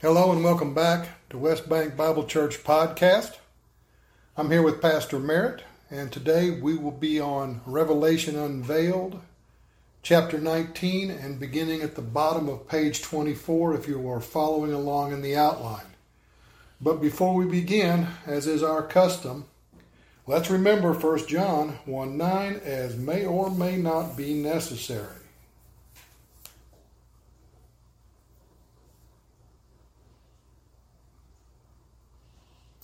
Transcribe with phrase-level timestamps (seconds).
[0.00, 3.38] Hello and welcome back to West Bank Bible Church podcast.
[4.36, 9.20] I'm here with Pastor Merritt, and today we will be on Revelation Unveiled,
[10.04, 15.12] chapter 19, and beginning at the bottom of page 24 if you are following along
[15.12, 15.96] in the outline.
[16.80, 19.46] But before we begin, as is our custom,
[20.28, 25.17] let's remember 1 John 1 9 as may or may not be necessary.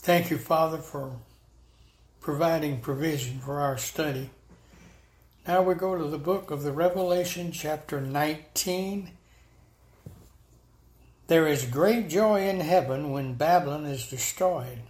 [0.04, 1.16] Thank you, Father, for
[2.20, 4.28] providing provision for our study.
[5.48, 9.12] Now we go to the book of the Revelation, chapter 19.
[11.26, 14.80] There is great joy in heaven when Babylon is destroyed,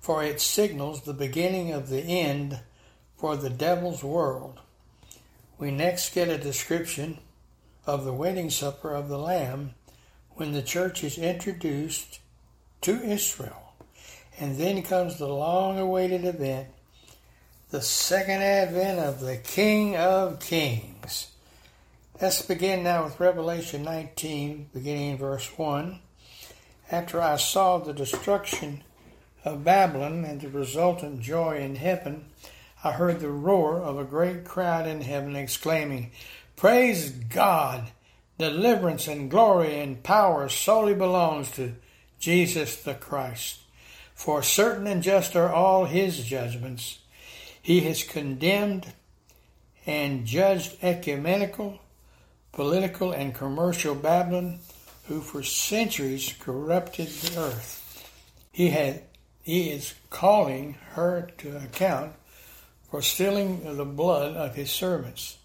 [0.00, 2.60] for it signals the beginning of the end
[3.18, 4.60] for the devil's world.
[5.58, 7.18] We next get a description
[7.84, 9.74] of the wedding supper of the Lamb
[10.30, 12.20] when the church is introduced
[12.80, 13.65] to Israel.
[14.38, 16.68] And then comes the long awaited event,
[17.70, 21.30] the second advent of the King of Kings.
[22.20, 26.00] Let's begin now with Revelation 19, beginning in verse 1.
[26.90, 28.82] After I saw the destruction
[29.44, 32.26] of Babylon and the resultant joy in heaven,
[32.84, 36.10] I heard the roar of a great crowd in heaven exclaiming,
[36.56, 37.90] Praise God!
[38.38, 41.74] Deliverance and glory and power solely belongs to
[42.18, 43.60] Jesus the Christ.
[44.16, 46.98] For certain and just are all his judgments.
[47.62, 48.92] He has condemned
[49.84, 51.78] and judged ecumenical,
[52.50, 54.58] political, and commercial Babylon,
[55.04, 58.10] who for centuries corrupted the earth.
[58.50, 59.02] He, had,
[59.42, 62.14] he is calling her to account
[62.90, 65.36] for stealing the blood of his servants.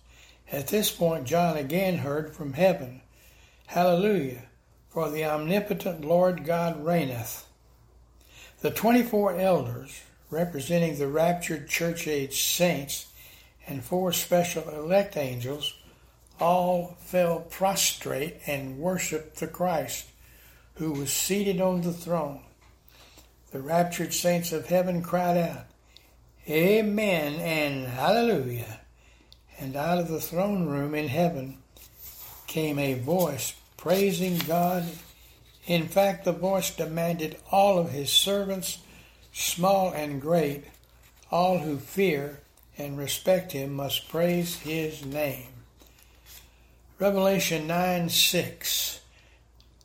[0.50, 3.02] At this point, John again heard from heaven,
[3.68, 4.44] Hallelujah,
[4.90, 7.46] for the omnipotent Lord God reigneth.
[8.62, 13.08] The 24 elders, representing the raptured church age saints
[13.68, 15.74] and four special elect angels,
[16.40, 20.08] all fell prostrate and worshiped the Christ
[20.76, 22.42] who was seated on the throne.
[23.52, 25.66] The raptured saints of heaven cried out,
[26.48, 28.80] Amen and Hallelujah.
[29.60, 31.58] And out of the throne room in heaven
[32.46, 34.86] came a voice praising God
[35.72, 38.80] in fact, the voice demanded all of his servants,
[39.32, 40.66] small and great,
[41.32, 42.42] all who fear
[42.78, 45.48] and respect him must praise his name.
[47.00, 49.00] Revelation 9 6.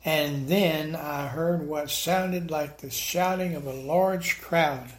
[0.03, 4.91] And then I heard what sounded like the shouting of a large crowd.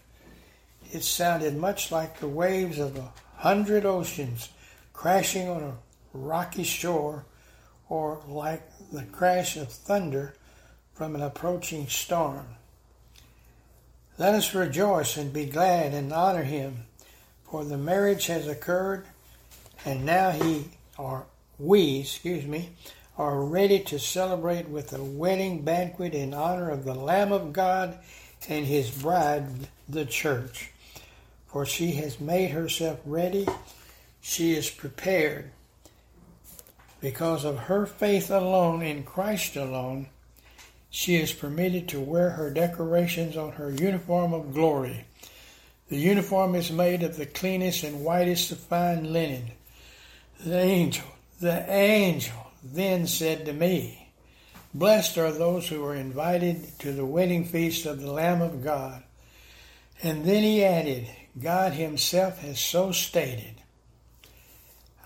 [0.90, 4.48] It sounded much like the waves of a hundred oceans
[4.94, 5.76] crashing on a
[6.14, 7.26] rocky shore,
[7.90, 10.32] or like the crash of thunder
[10.98, 12.44] from an approaching storm.
[14.18, 16.86] Let us rejoice and be glad and honor him,
[17.44, 19.06] for the marriage has occurred,
[19.84, 20.64] and now he,
[20.98, 21.26] or
[21.56, 22.70] we, excuse me,
[23.16, 27.96] are ready to celebrate with a wedding banquet in honor of the Lamb of God
[28.48, 29.46] and his bride,
[29.88, 30.72] the church.
[31.46, 33.46] For she has made herself ready,
[34.20, 35.52] she is prepared.
[37.00, 40.08] Because of her faith alone in Christ alone,
[40.98, 45.04] she is permitted to wear her decorations on her uniform of glory.
[45.90, 49.52] The uniform is made of the cleanest and whitest of fine linen.
[50.44, 51.06] The angel,
[51.40, 54.10] the angel then said to me,
[54.74, 59.04] Blessed are those who are invited to the wedding feast of the Lamb of God.
[60.02, 61.08] And then he added,
[61.40, 63.62] God himself has so stated.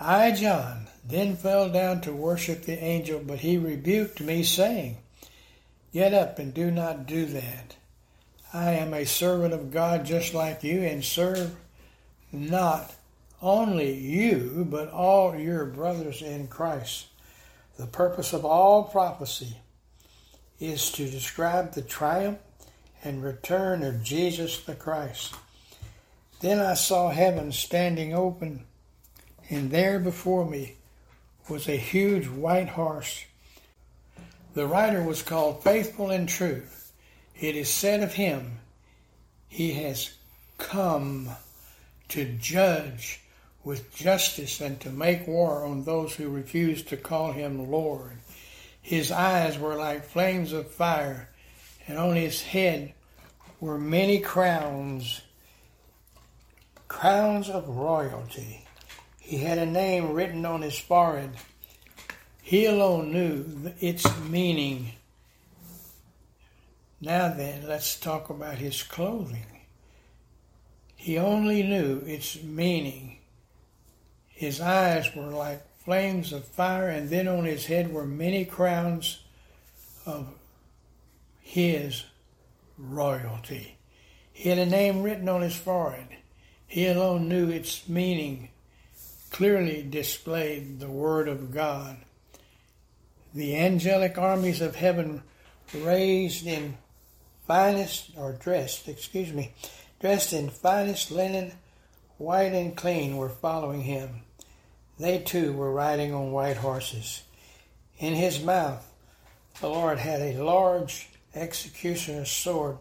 [0.01, 4.97] I, John, then fell down to worship the angel, but he rebuked me, saying,
[5.93, 7.77] Get up and do not do that.
[8.53, 11.55] I am a servant of God just like you and serve
[12.31, 12.95] not
[13.43, 17.07] only you, but all your brothers in Christ.
[17.77, 19.57] The purpose of all prophecy
[20.61, 22.39] is to describe the triumph
[23.05, 25.35] and return of Jesus the Christ.
[26.41, 28.65] Then I saw heaven standing open,
[29.51, 30.77] and there before me
[31.49, 33.25] was a huge white horse
[34.55, 36.63] the writer was called faithful and true.
[37.41, 38.59] It is said of him,
[39.49, 40.15] he has
[40.59, 41.31] come
[42.09, 43.21] to judge
[43.65, 48.19] with justice and to make war on those who refuse to call him Lord.
[48.81, 51.29] His eyes were like flames of fire,
[51.87, 52.93] and on his head
[53.61, 55.23] were many crowns,
[56.89, 58.67] crowns of royalty.
[59.21, 61.31] He had a name written on his forehead
[62.43, 64.91] he alone knew its meaning.
[67.01, 69.47] Now then, let's talk about his clothing.
[70.97, 73.19] He only knew its meaning.
[74.29, 79.23] His eyes were like flames of fire, and then on his head were many crowns
[80.05, 80.29] of
[81.41, 82.05] his
[82.77, 83.77] royalty.
[84.33, 86.09] He had a name written on his forehead.
[86.67, 88.49] He alone knew its meaning,
[89.31, 91.99] clearly displayed the Word of God.
[93.35, 95.23] The angelic armies of heaven
[95.75, 96.77] raised in
[97.47, 99.55] finest, or dressed, excuse me,
[100.01, 101.53] dressed in finest linen,
[102.19, 104.23] white and clean, were following him.
[104.99, 107.23] They too were riding on white horses.
[107.99, 108.87] In his mouth,
[109.61, 112.77] the Lord had a large executioner's sword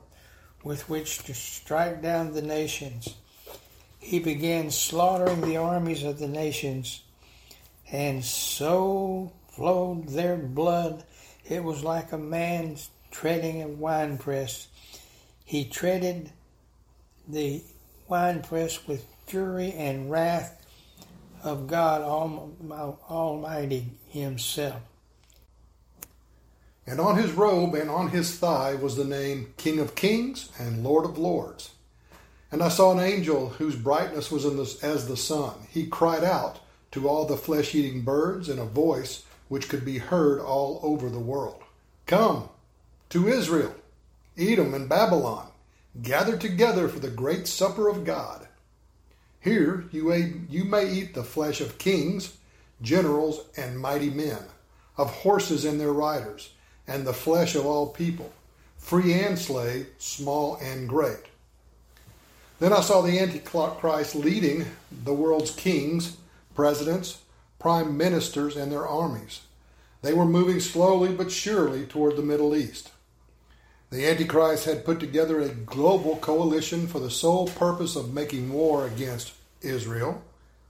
[0.64, 3.16] with which to strike down the nations.
[4.00, 7.04] He began slaughtering the armies of the nations,
[7.90, 11.04] and so flowed their blood.
[11.46, 12.78] It was like a man
[13.12, 14.68] treading a winepress.
[15.46, 16.32] He treaded
[17.28, 17.64] the
[18.08, 20.66] winepress with fury and wrath
[21.44, 24.82] of God Almighty Himself.
[26.88, 30.84] And on his robe and on his thigh was the name King of Kings and
[30.84, 31.72] Lord of Lords.
[32.52, 35.54] And I saw an angel whose brightness was the, as the sun.
[35.70, 36.60] He cried out
[36.92, 41.10] to all the flesh eating birds in a voice which could be heard all over
[41.10, 41.62] the world
[42.06, 42.48] Come
[43.10, 43.76] to Israel,
[44.38, 45.48] Edom, and Babylon,
[46.02, 48.48] gathered together for the great supper of God.
[49.42, 52.38] Here you may, you may eat the flesh of kings,
[52.82, 54.40] generals, and mighty men,
[54.98, 56.52] of horses and their riders,
[56.88, 58.32] and the flesh of all people,
[58.78, 61.26] free and slave, small and great.
[62.60, 64.66] Then I saw the Antichrist leading
[65.04, 66.16] the world's kings,
[66.56, 67.20] presidents,
[67.62, 69.42] prime ministers, and their armies.
[70.02, 72.92] They were moving slowly but surely toward the Middle East.
[73.92, 78.88] The Antichrist had put together a global coalition for the sole purpose of making war
[78.88, 80.24] against Israel,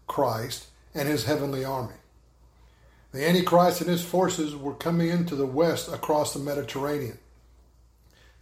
[0.05, 1.95] Christ, and his heavenly army.
[3.13, 7.19] The Antichrist and his forces were coming into the west across the Mediterranean.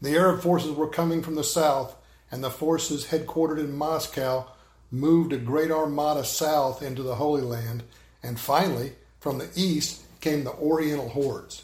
[0.01, 1.96] The Arab forces were coming from the south
[2.31, 4.46] and the forces headquartered in Moscow
[4.92, 7.84] moved a great armada south into the Holy Land,
[8.24, 11.63] and finally, from the east came the Oriental hordes.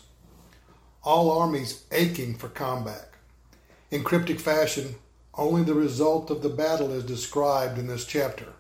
[1.04, 3.12] All armies aching for combat.
[3.92, 4.96] In cryptic fashion,
[5.36, 8.54] only the result of the battle is described in this chapter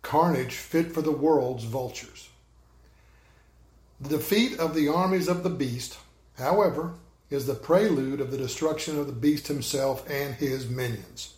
[0.00, 2.28] carnage fit for the world's vultures.
[4.00, 5.98] The defeat of the armies of the beast,
[6.38, 6.94] however,
[7.30, 11.34] is the prelude of the destruction of the beast himself and his minions.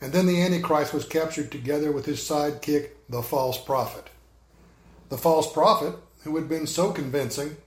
[0.00, 4.08] And then the Antichrist was captured together with his sidekick, the false prophet.
[5.12, 5.94] The false prophet,
[6.24, 7.58] who had been so convincing,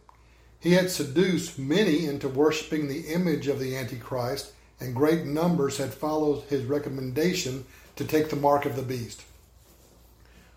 [0.60, 5.94] he had seduced many into worshiping the image of the Antichrist, and great numbers had
[5.94, 9.26] followed his recommendation to take the mark of the beast.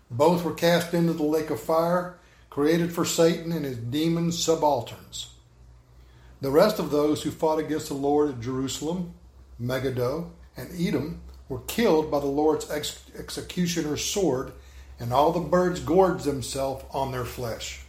[0.09, 2.17] Both were cast into the lake of fire,
[2.49, 5.35] created for Satan and his demon subalterns.
[6.41, 9.13] The rest of those who fought against the Lord at Jerusalem,
[9.59, 14.53] Megiddo, and Edom were killed by the Lord's ex- executioner's sword,
[14.99, 17.81] and all the birds gorged themselves on their flesh.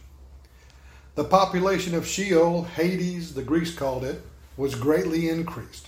[1.15, 4.21] The population of Sheol, Hades, the Greeks called it,
[4.55, 5.87] was greatly increased.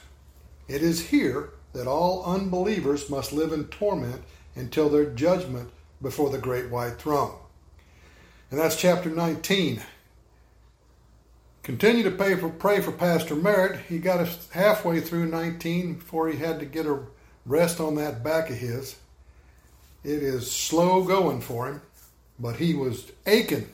[0.68, 4.22] It is here that all unbelievers must live in torment
[4.56, 5.70] until their judgment
[6.02, 7.36] before the great white throne.
[8.52, 9.82] And that's chapter 19.
[11.64, 13.80] Continue to pay for, pray for Pastor Merritt.
[13.88, 17.00] He got us halfway through 19 before he had to get a
[17.46, 18.98] rest on that back of his.
[20.04, 21.82] It is slow going for him,
[22.38, 23.70] but he was aching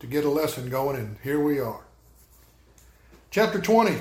[0.00, 1.82] to get a lesson going, and here we are.
[3.30, 3.96] Chapter 20,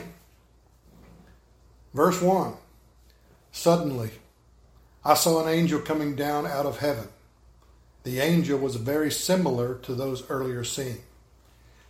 [1.94, 2.54] verse 1.
[3.52, 4.12] Suddenly,
[5.06, 7.10] I saw an angel coming down out of heaven.
[8.04, 11.00] The angel was very similar to those earlier seen.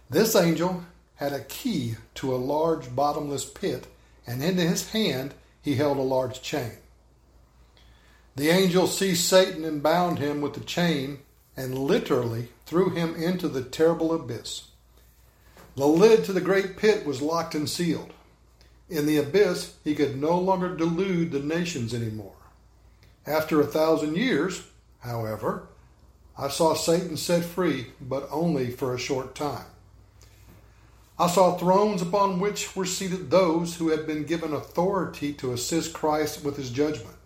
[0.09, 0.83] This angel
[1.15, 3.87] had a key to a large bottomless pit,
[4.25, 6.73] and in his hand he held a large chain.
[8.37, 11.21] The angel seized Satan and bound him with a chain
[11.55, 14.67] and literally threw him into the terrible abyss.
[15.75, 18.13] The lid to the great pit was locked and sealed.
[18.89, 22.35] In the abyss, he could no longer delude the nations anymore.
[23.25, 24.67] After a thousand years,
[24.99, 25.67] however,
[26.37, 29.65] I saw Satan set free, but only for a short time.
[31.17, 35.91] I saw thrones upon which were seated those who had been given authority to assist
[35.91, 37.16] Christ with his judgment.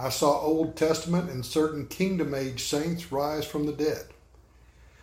[0.00, 4.06] I saw Old Testament and certain kingdom age saints rise from the dead.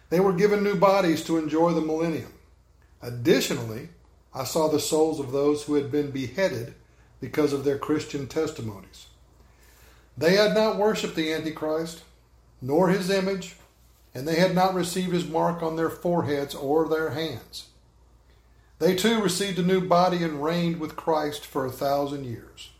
[0.10, 2.34] They were given new bodies to enjoy the millennium.
[3.00, 3.90] Additionally,
[4.34, 6.74] I saw the souls of those who had been beheaded
[7.22, 9.06] because of their Christian testimonies.
[10.18, 12.02] They had not worshipped the Antichrist,
[12.60, 13.56] nor his image,
[14.16, 17.68] and they had not received his mark on their foreheads or their hands.
[18.80, 22.72] They too received a new body and reigned with Christ for a thousand years.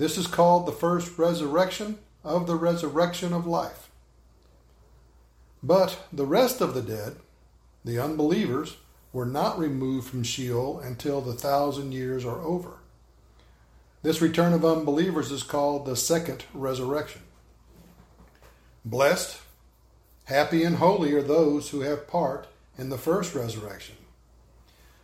[0.00, 3.90] This is called the first resurrection of the resurrection of life.
[5.62, 7.16] But the rest of the dead,
[7.84, 8.78] the unbelievers,
[9.12, 12.78] were not removed from Sheol until the thousand years are over.
[14.02, 17.20] This return of unbelievers is called the second resurrection.
[18.86, 19.38] Blessed,
[20.24, 22.46] happy, and holy are those who have part
[22.78, 23.96] in the first resurrection.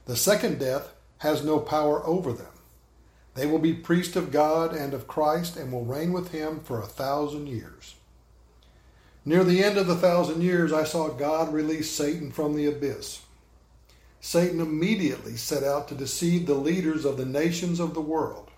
[0.06, 2.55] The second death has no power over them.
[3.36, 6.80] They will be priests of God and of Christ and will reign with him for
[6.80, 7.94] a thousand years.
[9.26, 13.20] Near the end of the thousand years, I saw God release Satan from the abyss.
[14.20, 18.50] Satan immediately set out to deceive the leaders of the nations of the world.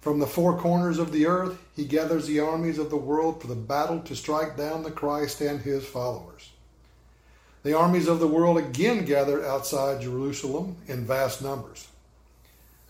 [0.00, 3.46] From the four corners of the earth, he gathers the armies of the world for
[3.46, 6.50] the battle to strike down the Christ and his followers.
[7.62, 11.88] The armies of the world again gather outside Jerusalem in vast numbers.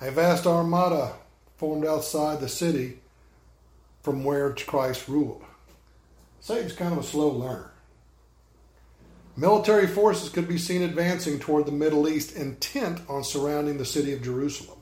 [0.00, 1.14] A vast armada
[1.56, 3.00] formed outside the city
[4.02, 5.42] from where Christ ruled.
[6.40, 7.72] Satan's kind of a slow learner.
[9.36, 14.12] Military forces could be seen advancing toward the Middle East, intent on surrounding the city
[14.12, 14.78] of Jerusalem.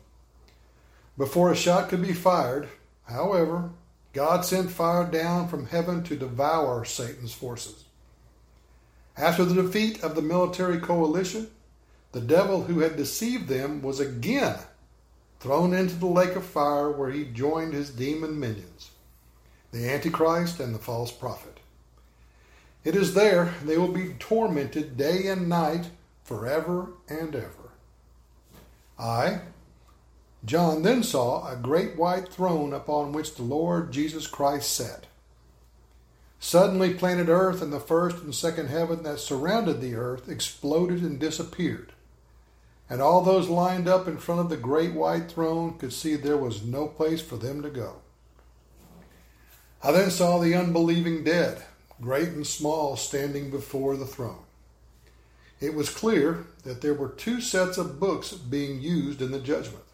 [1.17, 2.69] Before a shot could be fired,
[3.05, 3.71] however,
[4.13, 7.85] God sent fire down from heaven to devour Satan's forces.
[9.17, 11.49] After the defeat of the military coalition,
[12.13, 14.59] the devil who had deceived them was again
[15.41, 18.91] thrown into the lake of fire where he joined his demon minions,
[19.73, 21.61] the Antichrist and the false prophet.
[22.85, 25.91] It is there they will be tormented day and night
[26.23, 27.71] forever and ever.
[28.99, 29.41] I,
[30.45, 35.07] John then saw a great white throne upon which the Lord Jesus Christ sat.
[36.39, 41.19] Suddenly, planet Earth and the first and second heaven that surrounded the earth exploded and
[41.19, 41.93] disappeared.
[42.89, 46.37] And all those lined up in front of the great white throne could see there
[46.37, 47.97] was no place for them to go.
[49.83, 51.63] I then saw the unbelieving dead,
[52.01, 54.45] great and small, standing before the throne.
[55.61, 59.85] It was clear that there were two sets of books being used in the judgment.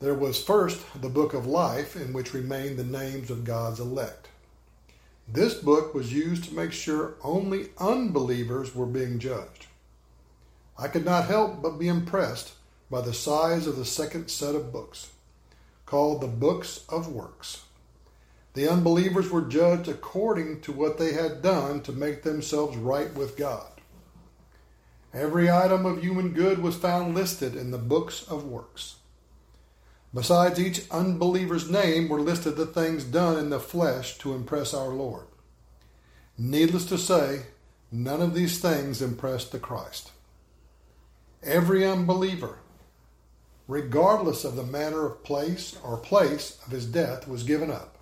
[0.00, 4.28] There was first the book of life, in which remained the names of God's elect.
[5.26, 9.66] This book was used to make sure only unbelievers were being judged.
[10.76, 12.52] I could not help but be impressed
[12.90, 15.10] by the size of the second set of books,
[15.86, 17.64] called the Books of Works.
[18.54, 23.36] The unbelievers were judged according to what they had done to make themselves right with
[23.36, 23.66] God.
[25.12, 28.96] Every item of human good was found listed in the Books of Works.
[30.12, 34.90] Besides each unbeliever's name were listed the things done in the flesh to impress our
[34.90, 35.26] Lord.
[36.38, 37.46] Needless to say,
[37.90, 40.12] none of these things impressed the Christ.
[41.44, 42.60] Every unbeliever,
[43.68, 47.98] regardless of the manner of place or place of his death, was given up.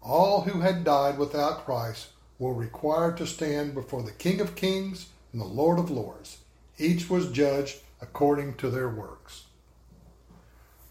[0.00, 2.08] All who had died without Christ
[2.38, 6.38] were required to stand before the King of Kings and the Lord of Lords.
[6.78, 9.44] Each was judged according to their works.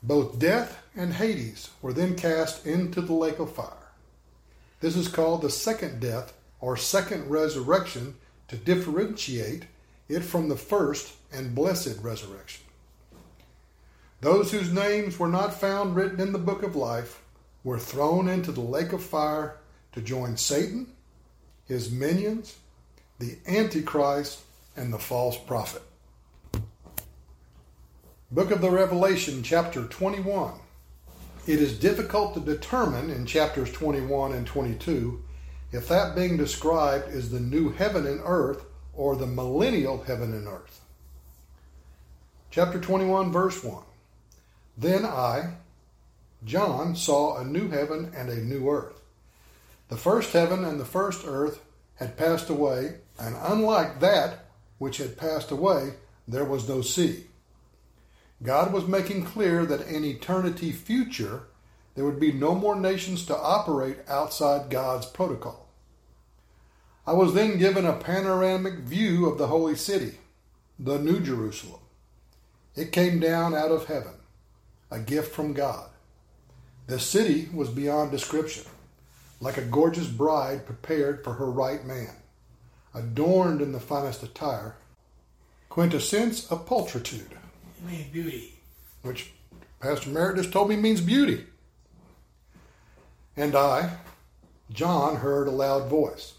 [0.03, 3.89] Both death and Hades were then cast into the lake of fire.
[4.81, 8.15] This is called the second death or second resurrection
[8.49, 9.65] to differentiate
[10.07, 12.63] it from the first and blessed resurrection.
[14.21, 17.21] Those whose names were not found written in the book of life
[17.63, 19.57] were thrown into the lake of fire
[19.91, 20.87] to join Satan,
[21.67, 22.55] his minions,
[23.19, 24.41] the Antichrist,
[24.75, 25.81] and the false prophet.
[28.31, 30.53] Book of the Revelation, chapter 21.
[31.47, 35.23] It is difficult to determine in chapters 21 and 22
[35.71, 40.47] if that being described is the new heaven and earth or the millennial heaven and
[40.47, 40.81] earth.
[42.51, 43.83] Chapter 21, verse 1.
[44.77, 45.55] Then I,
[46.43, 49.01] John, saw a new heaven and a new earth.
[49.89, 51.61] The first heaven and the first earth
[51.95, 54.45] had passed away, and unlike that
[54.77, 55.93] which had passed away,
[56.27, 57.25] there was no sea.
[58.43, 61.43] God was making clear that in eternity future,
[61.95, 65.64] there would be no more nations to operate outside God's protocol.
[67.07, 70.17] I was then given a panoramic view of the holy city,
[70.79, 71.81] the New Jerusalem.
[72.75, 74.15] It came down out of heaven,
[74.89, 75.89] a gift from God.
[76.87, 78.63] The city was beyond description,
[79.39, 82.15] like a gorgeous bride prepared for her right man,
[82.93, 84.75] adorned in the finest attire
[85.69, 87.31] quintessence of pulchritude.
[87.31, 88.53] It means beauty.
[89.01, 89.33] Which
[89.81, 91.45] Pastor Merritt just told me means beauty.
[93.35, 93.97] And I,
[94.71, 96.35] John, heard a loud voice.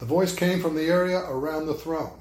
[0.00, 2.18] The voice came from the area around the throne.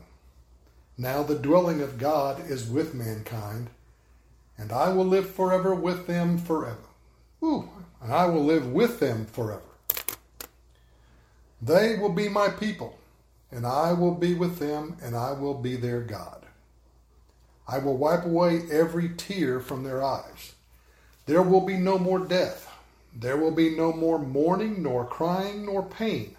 [0.97, 3.69] Now the dwelling of God is with mankind,
[4.57, 6.77] and I will live forever with them forever.
[7.41, 7.69] Ooh,
[8.03, 9.61] and I will live with them forever.
[11.61, 12.97] They will be my people,
[13.49, 16.45] and I will be with them, and I will be their God.
[17.65, 20.53] I will wipe away every tear from their eyes.
[21.27, 22.69] There will be no more death.
[23.15, 26.35] There will be no more mourning, nor crying, nor pain,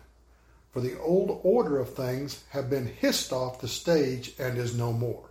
[0.73, 4.93] for the old order of things have been hissed off the stage and is no
[4.93, 5.29] more.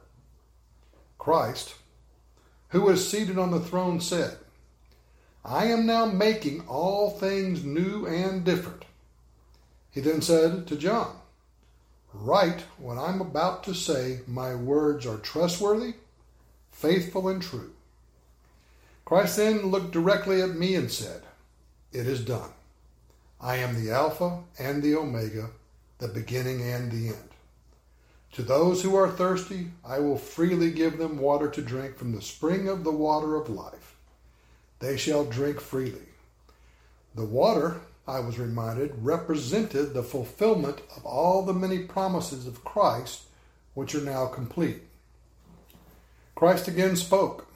[1.17, 1.75] Christ,
[2.69, 4.37] who is seated on the throne, said,
[5.43, 8.83] I am now making all things new and different.
[9.91, 11.15] He then said to John,
[12.13, 15.93] Write what I'm about to say, my words are trustworthy,
[16.71, 17.71] faithful, and true.
[19.05, 21.23] Christ then looked directly at me and said,
[21.91, 22.51] It is done.
[23.41, 25.49] I am the Alpha and the Omega,
[25.99, 27.29] the beginning and the end.
[28.33, 32.21] To those who are thirsty, I will freely give them water to drink from the
[32.21, 33.95] spring of the water of life.
[34.79, 36.09] They shall drink freely.
[37.15, 43.23] The water I was reminded, represented the fulfillment of all the many promises of Christ,
[43.73, 44.81] which are now complete.
[46.35, 47.47] Christ again spoke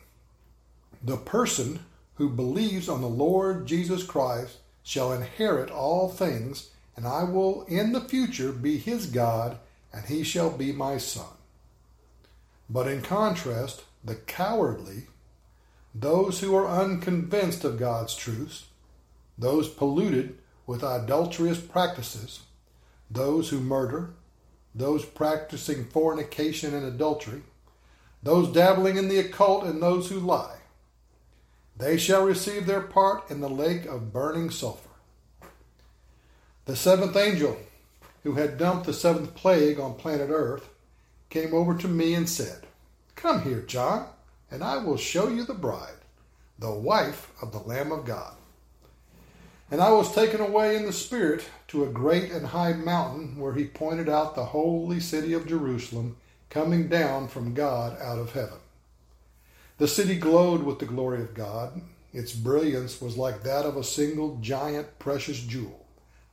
[1.03, 1.79] The person
[2.15, 7.93] who believes on the Lord Jesus Christ shall inherit all things, and I will in
[7.93, 9.57] the future be his God,
[9.91, 11.25] and he shall be my son.
[12.69, 15.07] But in contrast, the cowardly,
[15.95, 18.67] those who are unconvinced of God's truth,
[19.37, 22.41] those polluted with adulterous practices,
[23.09, 24.11] those who murder,
[24.75, 27.43] those practicing fornication and adultery,
[28.23, 30.57] those dabbling in the occult, and those who lie.
[31.75, 34.89] They shall receive their part in the lake of burning sulfur.
[36.65, 37.57] The seventh angel,
[38.23, 40.69] who had dumped the seventh plague on planet Earth,
[41.29, 42.67] came over to me and said,
[43.15, 44.07] Come here, John,
[44.51, 45.97] and I will show you the bride,
[46.59, 48.35] the wife of the Lamb of God.
[49.71, 53.53] And I was taken away in the Spirit to a great and high mountain where
[53.53, 56.17] he pointed out the holy city of Jerusalem
[56.51, 58.59] coming down from God out of heaven.
[59.77, 61.81] The city glowed with the glory of God.
[62.13, 65.85] Its brilliance was like that of a single giant precious jewel,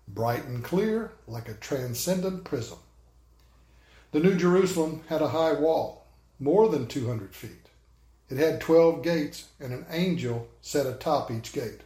[0.07, 2.79] bright and clear like a transcendent prism.
[4.13, 6.07] The New Jerusalem had a high wall,
[6.39, 7.69] more than 200 feet.
[8.29, 11.81] It had 12 gates, and an angel sat atop each gate.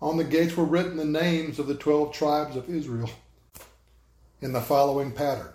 [0.00, 3.08] On the gates were written the names of the twelve tribes of Israel
[4.40, 5.52] in the following pattern.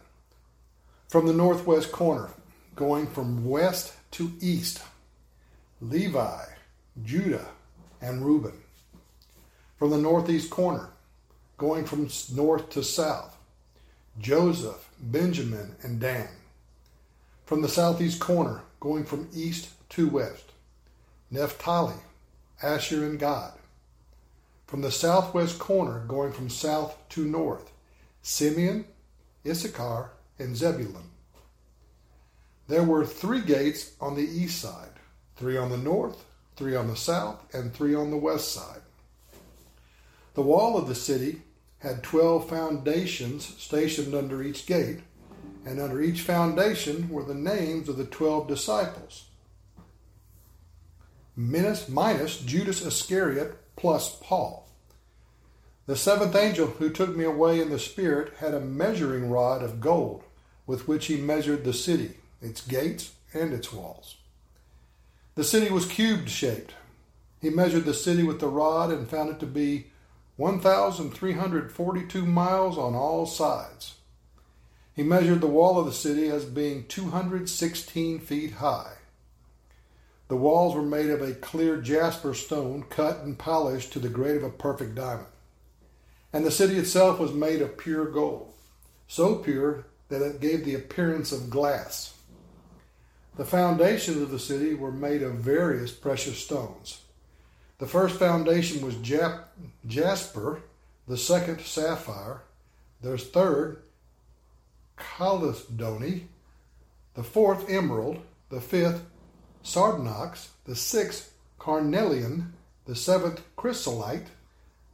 [1.09, 2.29] From the northwest corner,
[2.73, 4.81] going from west to east,
[5.81, 6.43] Levi,
[7.03, 7.47] Judah,
[8.01, 8.59] and Reuben.
[9.77, 10.89] From the northeast corner,
[11.57, 13.37] going from north to south,
[14.19, 16.29] Joseph, Benjamin, and Dan.
[17.45, 20.51] From the southeast corner, going from east to west,
[21.29, 21.95] Naphtali,
[22.61, 23.53] Asher, and Gad
[24.67, 27.71] from the southwest corner going from south to north
[28.21, 28.83] Simeon,
[29.45, 31.09] Issachar, and Zebulun.
[32.67, 34.89] There were three gates on the east side
[35.37, 36.25] three on the north,
[36.55, 38.81] three on the south, and three on the west side.
[40.33, 41.43] The wall of the city
[41.79, 45.01] had twelve foundations stationed under each gate,
[45.63, 49.25] and under each foundation were the names of the twelve disciples.
[51.35, 54.67] Minus, minus Judas Iscariot plus Paul.
[55.85, 59.79] The seventh angel who took me away in the Spirit had a measuring rod of
[59.79, 60.23] gold
[60.65, 64.17] with which he measured the city, its gates, and its walls.
[65.35, 66.73] The city was cubed shaped.
[67.41, 69.87] He measured the city with the rod and found it to be
[70.37, 73.95] 1,342 miles on all sides.
[74.95, 78.93] He measured the wall of the city as being 216 feet high.
[80.27, 84.37] The walls were made of a clear jasper stone cut and polished to the grade
[84.37, 85.27] of a perfect diamond.
[86.33, 88.53] And the city itself was made of pure gold,
[89.07, 92.16] so pure that it gave the appearance of glass.
[93.37, 97.01] The foundations of the city were made of various precious stones.
[97.77, 99.43] The first foundation was Jap-
[99.85, 100.63] jasper,
[101.07, 102.41] the second sapphire,
[103.01, 103.83] the third
[104.97, 106.27] chalcedony,
[107.13, 108.19] the fourth emerald,
[108.49, 109.05] the fifth
[109.61, 112.53] sardonyx, the sixth carnelian,
[112.85, 114.27] the seventh chrysolite,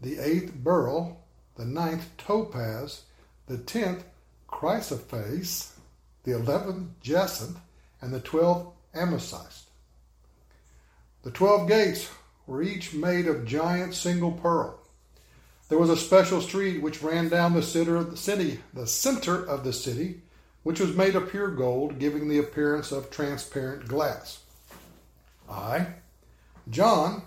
[0.02, 1.24] the eighth beryl,
[1.56, 3.04] the ninth topaz,
[3.48, 4.04] the tenth
[4.50, 5.72] chrysoprase,
[6.24, 7.58] the eleventh Jacinth,
[8.04, 9.70] and the twelfth Amethyst.
[11.24, 12.10] The twelve gates
[12.46, 14.78] were each made of giant single pearl.
[15.70, 19.44] There was a special street which ran down the center of the city, the center
[19.44, 20.22] of the city,
[20.64, 24.44] which was made of pure gold, giving the appearance of transparent glass.
[25.50, 25.88] I,
[26.70, 27.24] John,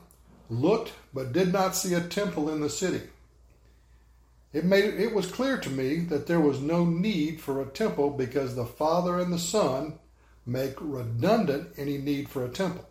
[0.51, 3.01] looked but did not see a temple in the city.
[4.53, 8.11] It made it was clear to me that there was no need for a temple
[8.11, 9.99] because the Father and the Son
[10.47, 12.89] make redundant any need for a temple.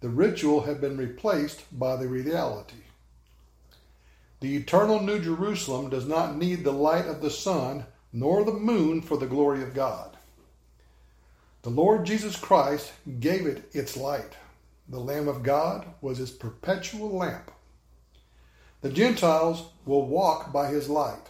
[0.00, 2.76] The ritual had been replaced by the reality.
[4.40, 9.00] The eternal New Jerusalem does not need the light of the sun nor the moon
[9.00, 10.16] for the glory of God.
[11.62, 14.34] The Lord Jesus Christ gave it its light.
[14.88, 17.52] The Lamb of God was its perpetual lamp.
[18.80, 21.28] The Gentiles will walk by his light,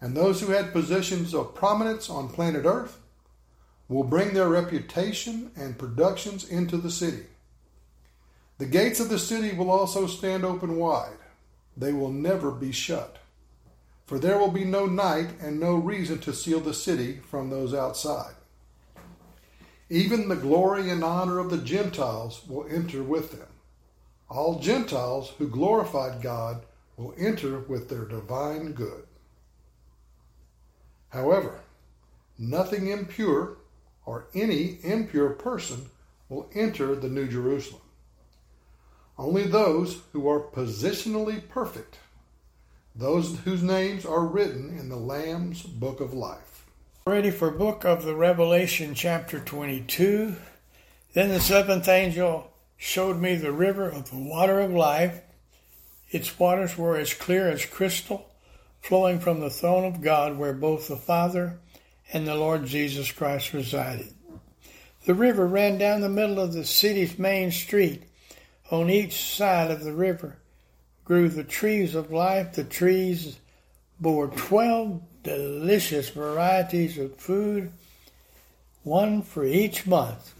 [0.00, 3.01] and those who had positions of prominence on planet Earth
[3.92, 7.24] will bring their reputation and productions into the city.
[8.58, 11.18] The gates of the city will also stand open wide.
[11.76, 13.18] They will never be shut.
[14.06, 17.74] For there will be no night and no reason to seal the city from those
[17.74, 18.34] outside.
[19.88, 23.48] Even the glory and honor of the Gentiles will enter with them.
[24.28, 26.64] All Gentiles who glorified God
[26.96, 29.06] will enter with their divine good.
[31.10, 31.60] However,
[32.38, 33.58] nothing impure
[34.04, 35.90] or any impure person
[36.28, 37.82] will enter the New Jerusalem.
[39.18, 41.98] Only those who are positionally perfect,
[42.94, 46.64] those whose names are written in the Lamb's book of life.
[47.06, 50.36] Ready for book of the Revelation chapter 22.
[51.12, 55.20] Then the seventh angel showed me the river of the water of life.
[56.10, 58.30] Its waters were as clear as crystal,
[58.80, 61.58] flowing from the throne of God where both the Father
[62.12, 64.12] and the Lord Jesus Christ resided.
[65.06, 68.02] The river ran down the middle of the city's main street.
[68.70, 70.36] On each side of the river
[71.04, 72.52] grew the trees of life.
[72.52, 73.38] The trees
[73.98, 77.72] bore twelve delicious varieties of food,
[78.82, 80.34] one for each month.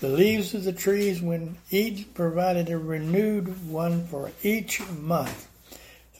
[0.00, 5.48] The leaves of the trees, when eaten, provided a renewed one for each month.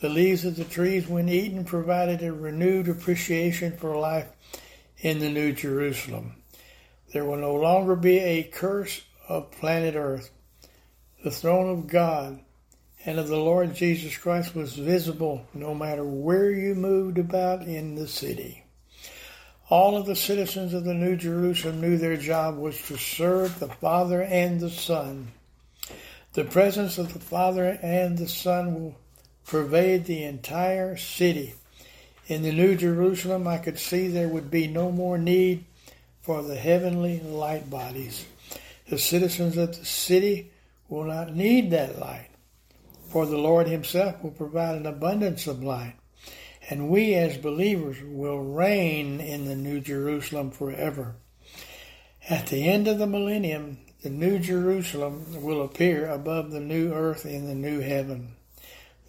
[0.01, 4.27] The leaves of the trees, when eaten, provided a renewed appreciation for life
[4.99, 6.35] in the New Jerusalem.
[7.13, 10.29] There will no longer be a curse of planet Earth.
[11.23, 12.39] The throne of God
[13.05, 17.95] and of the Lord Jesus Christ was visible no matter where you moved about in
[17.95, 18.63] the city.
[19.69, 23.67] All of the citizens of the New Jerusalem knew their job was to serve the
[23.67, 25.31] Father and the Son.
[26.33, 28.95] The presence of the Father and the Son will
[29.47, 31.55] pervade the entire city.
[32.27, 35.65] In the New Jerusalem, I could see there would be no more need
[36.21, 38.25] for the heavenly light bodies.
[38.89, 40.51] The citizens of the city
[40.89, 42.29] will not need that light,
[43.09, 45.95] for the Lord Himself will provide an abundance of light.
[46.67, 51.15] And we as believers will reign in the New Jerusalem forever.
[52.27, 57.23] At the end of the millennium, the New Jerusalem will appear above the new earth
[57.23, 58.33] in the new heaven.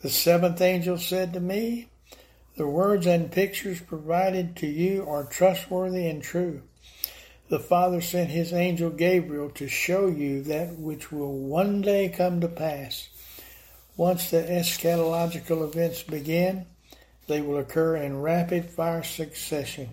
[0.02, 1.88] The seventh angel said to me,
[2.56, 6.62] the words and pictures provided to you are trustworthy and true.
[7.48, 12.40] The Father sent his angel Gabriel to show you that which will one day come
[12.40, 13.08] to pass.
[13.96, 16.66] Once the eschatological events begin,
[17.28, 19.90] they will occur in rapid fire succession.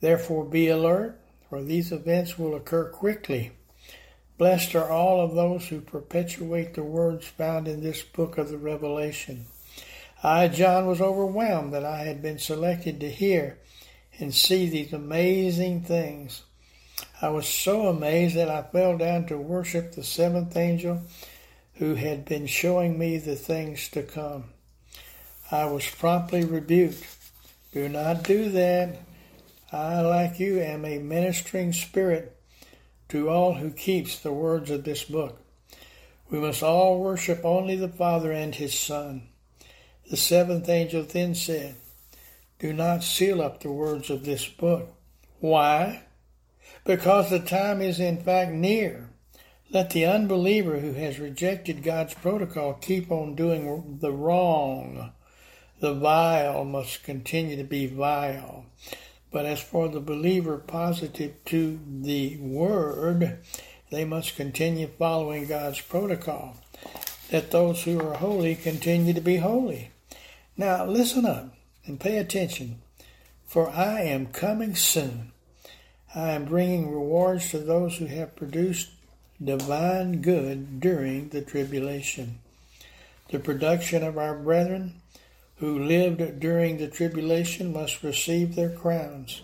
[0.00, 3.52] Therefore, be alert, for these events will occur quickly.
[4.38, 8.58] Blessed are all of those who perpetuate the words found in this book of the
[8.58, 9.46] Revelation.
[10.26, 13.58] I, John, was overwhelmed that I had been selected to hear
[14.18, 16.42] and see these amazing things.
[17.22, 21.00] I was so amazed that I fell down to worship the seventh angel
[21.74, 24.46] who had been showing me the things to come.
[25.52, 27.06] I was promptly rebuked.
[27.72, 28.98] Do not do that.
[29.70, 32.36] I, like you, am a ministering spirit
[33.10, 35.40] to all who keeps the words of this book.
[36.28, 39.28] We must all worship only the Father and His Son.
[40.08, 41.74] The seventh angel then said,
[42.60, 44.94] Do not seal up the words of this book.
[45.40, 46.04] Why?
[46.84, 49.10] Because the time is in fact near.
[49.72, 55.10] Let the unbeliever who has rejected God's protocol keep on doing the wrong.
[55.80, 58.66] The vile must continue to be vile.
[59.32, 63.40] But as for the believer positive to the Word,
[63.90, 66.56] they must continue following God's protocol.
[67.32, 69.90] Let those who are holy continue to be holy.
[70.56, 72.80] Now listen up and pay attention,
[73.44, 75.32] for I am coming soon.
[76.14, 78.90] I am bringing rewards to those who have produced
[79.42, 82.38] divine good during the tribulation.
[83.30, 85.02] The production of our brethren
[85.56, 89.42] who lived during the tribulation must receive their crowns.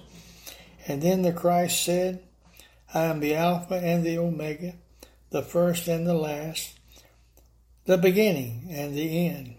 [0.86, 2.22] And then the Christ said,
[2.94, 4.74] I am the Alpha and the Omega,
[5.30, 6.78] the first and the last,
[7.84, 9.56] the beginning and the end.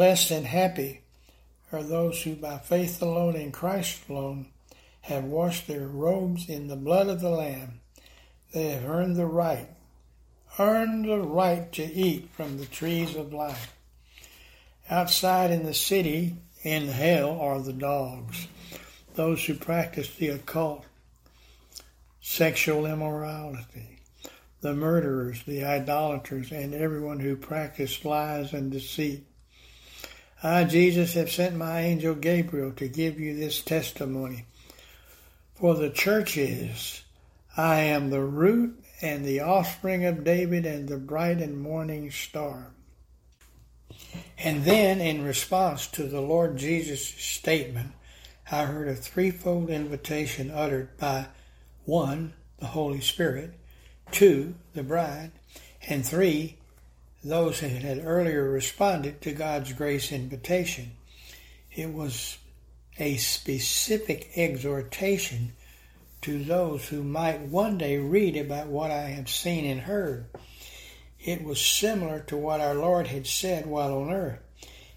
[0.00, 1.02] Blessed and happy
[1.70, 4.46] are those who by faith alone in Christ alone
[5.02, 7.80] have washed their robes in the blood of the Lamb.
[8.54, 9.68] They have earned the right,
[10.58, 13.76] earned the right to eat from the trees of life.
[14.88, 18.48] Outside in the city, in hell, are the dogs,
[19.16, 20.86] those who practice the occult,
[22.22, 23.98] sexual immorality,
[24.62, 29.26] the murderers, the idolaters, and everyone who practices lies and deceit.
[30.42, 34.46] I, Jesus, have sent my angel Gabriel to give you this testimony.
[35.54, 37.02] For the church is,
[37.56, 42.72] I am the root and the offspring of David and the bright and morning star.
[44.38, 47.92] And then, in response to the Lord Jesus' statement,
[48.50, 51.26] I heard a threefold invitation uttered by
[51.84, 53.52] one, the Holy Spirit,
[54.10, 55.32] two, the bride,
[55.86, 56.59] and three,
[57.22, 60.92] those who had earlier responded to God's grace invitation.
[61.72, 62.38] It was
[62.98, 65.52] a specific exhortation
[66.22, 70.26] to those who might one day read about what I have seen and heard.
[71.22, 74.40] It was similar to what our Lord had said while on earth.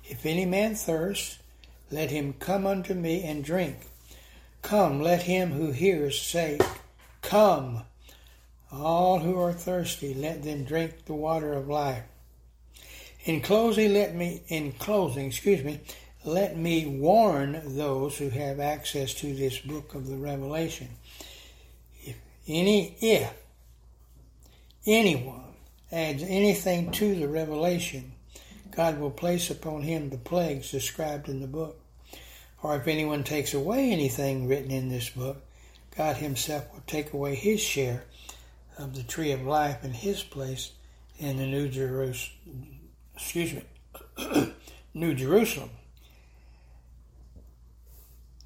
[0.05, 1.39] If any man thirst,
[1.91, 3.77] let him come unto me and drink.
[4.61, 6.59] Come, let him who hears say,
[7.21, 7.83] Come.
[8.71, 12.03] All who are thirsty, let them drink the water of life.
[13.25, 15.79] In closing, let me, in closing, excuse me,
[16.25, 20.89] let me warn those who have access to this book of the Revelation.
[22.01, 23.33] If any, if
[24.85, 25.55] anyone
[25.89, 28.11] adds anything to the Revelation,
[28.71, 31.79] God will place upon him the plagues described in the book.
[32.61, 35.41] Or if anyone takes away anything written in this book,
[35.95, 38.03] God himself will take away his share
[38.77, 40.71] of the tree of life in his place
[41.19, 42.72] in the New Jerusalem
[43.15, 44.53] excuse me,
[44.93, 45.69] New Jerusalem.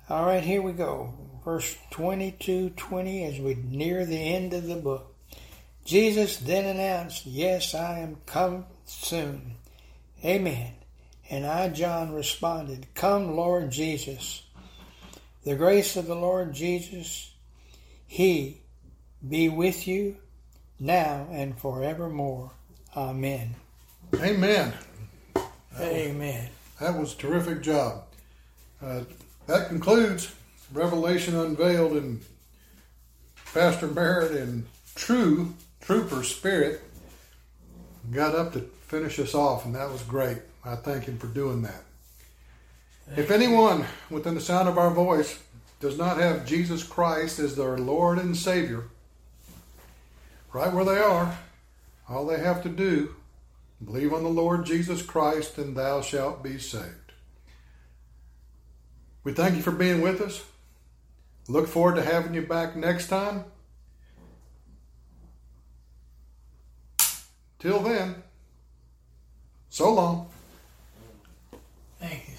[0.10, 1.13] All right, here we go.
[1.43, 5.13] Verse 22 20 as we near the end of the book.
[5.84, 9.56] Jesus then announced, Yes, I am come soon.
[10.23, 10.73] Amen.
[11.30, 14.43] And I, John, responded, Come, Lord Jesus.
[15.43, 17.34] The grace of the Lord Jesus,
[18.06, 18.62] He
[19.27, 20.17] be with you
[20.80, 22.51] now and forevermore.
[22.95, 23.56] Amen.
[24.15, 24.74] Amen.
[25.80, 26.50] Amen.
[26.80, 28.04] That was a terrific job.
[28.82, 29.02] Uh,
[29.48, 30.34] that concludes
[30.74, 32.22] Revelation Unveiled and
[33.54, 34.65] Pastor Merritt and
[34.96, 36.82] True Trooper Spirit
[38.12, 40.38] got up to finish us off, and that was great.
[40.63, 41.84] I thank him for doing that.
[43.15, 45.39] If anyone within the sound of our voice
[45.80, 48.86] does not have Jesus Christ as their Lord and Savior,
[50.52, 51.38] right where they are,
[52.10, 53.15] all they have to do
[53.84, 57.13] Believe on the Lord Jesus Christ, and thou shalt be saved.
[59.24, 60.44] We thank you for being with us.
[61.48, 63.46] Look forward to having you back next time.
[67.60, 68.24] Till then,
[69.70, 70.30] so long.
[72.00, 72.34] Thank you.